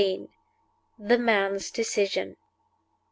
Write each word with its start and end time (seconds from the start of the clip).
THE 0.97 1.19
MAN'S 1.19 1.69
DECISION. 1.69 2.37